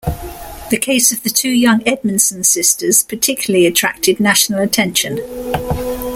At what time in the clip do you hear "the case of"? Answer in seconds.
0.71-1.21